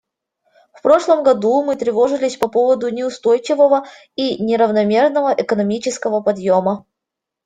[0.73, 3.85] В прошлом году мы тревожились по поводу неустойчивого
[4.15, 6.87] и неравномерного экономического подъема.